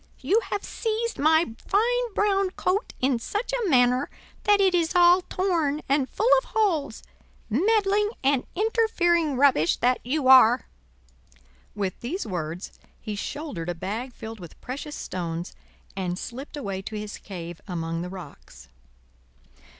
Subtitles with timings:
[0.21, 4.09] You have seized my fine brown coat in such a manner
[4.45, 7.03] that it is all torn and full of holes,
[7.51, 10.65] meddling and interfering rubbish that you are!"
[11.75, 15.53] With these words he shouldered a bag filled with precious stones,
[15.95, 18.69] and slipped away to his cave among the rocks.